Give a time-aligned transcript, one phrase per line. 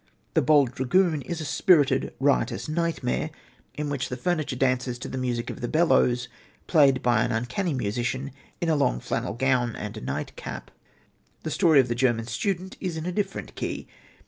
[0.33, 3.29] The Bold Dragoon is a spirited, riotous nightmare
[3.75, 6.27] in which the furniture dances to the music of the bellows
[6.65, 10.71] played by an uncanny musician in a long flannel gown and a nightcap.
[11.43, 13.87] The Story of the German Student is in a different key.